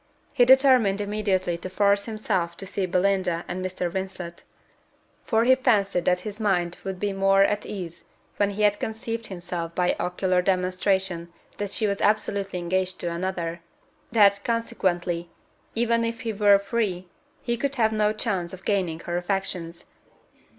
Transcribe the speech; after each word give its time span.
He 0.33 0.45
determined 0.45 0.99
immediately 0.99 1.59
to 1.59 1.69
force 1.69 2.05
himself 2.05 2.57
to 2.57 2.65
see 2.65 2.87
Belinda 2.87 3.45
and 3.47 3.63
Mr. 3.63 3.87
Vincent; 3.91 4.41
for 5.23 5.43
he 5.43 5.53
fancied 5.53 6.05
that 6.05 6.21
his 6.21 6.39
mind 6.39 6.79
would 6.83 6.99
be 6.99 7.13
more 7.13 7.43
at 7.43 7.67
ease 7.67 8.03
when 8.37 8.49
he 8.49 8.63
had 8.63 8.79
convinced 8.79 9.27
himself 9.27 9.75
by 9.75 9.95
ocular 9.99 10.41
demonstration 10.41 11.31
that 11.57 11.69
she 11.69 11.85
was 11.85 12.01
absolutely 12.01 12.57
engaged 12.57 12.99
to 13.01 13.11
another; 13.11 13.61
that, 14.11 14.39
consequently, 14.43 15.29
even 15.75 16.03
if 16.03 16.21
he 16.21 16.33
were 16.33 16.57
free, 16.57 17.07
he 17.43 17.55
could 17.55 17.75
have 17.75 17.91
no 17.93 18.11
chance 18.11 18.53
of 18.53 18.65
gaining 18.65 19.01
her 19.01 19.17
affections. 19.17 19.85